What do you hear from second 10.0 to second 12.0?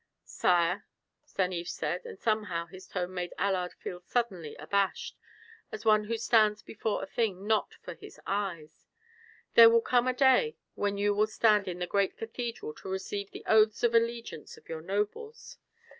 a day when you will stand in the